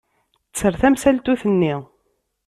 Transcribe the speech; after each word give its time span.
Tter 0.49 0.73
tamsaltut-nni. 0.81 1.75